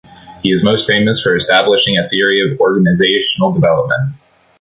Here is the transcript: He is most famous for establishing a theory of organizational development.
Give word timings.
He 0.41 0.51
is 0.51 0.63
most 0.63 0.87
famous 0.87 1.21
for 1.21 1.35
establishing 1.35 1.95
a 1.95 2.09
theory 2.09 2.41
of 2.41 2.59
organizational 2.59 3.51
development. 3.51 4.15